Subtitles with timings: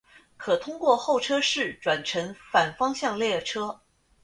[0.35, 3.79] 可通过候车室转乘反方向列车。